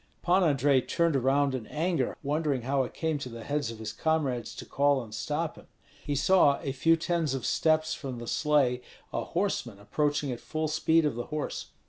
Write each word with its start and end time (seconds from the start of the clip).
Pan 0.23 0.41
Andrei 0.43 0.81
turned 0.81 1.15
around 1.15 1.53
in 1.53 1.67
anger, 1.67 2.17
wondering 2.23 2.63
how 2.63 2.83
it 2.83 2.91
came 2.91 3.19
to 3.19 3.29
the 3.29 3.43
heads 3.43 3.69
of 3.69 3.77
his 3.77 3.93
comrades 3.93 4.55
to 4.55 4.65
call 4.65 5.03
and 5.03 5.13
stop 5.13 5.57
him. 5.57 5.67
He 6.03 6.15
saw 6.15 6.57
a 6.63 6.71
few 6.71 6.95
tens 6.97 7.35
of 7.35 7.45
steps 7.45 7.93
from 7.93 8.17
the 8.17 8.25
sleigh 8.25 8.81
a 9.13 9.23
horseman 9.23 9.77
approaching 9.79 10.31
at 10.31 10.39
full 10.39 10.67
speed 10.67 11.05
of 11.05 11.13
the 11.13 11.25
horse. 11.25 11.67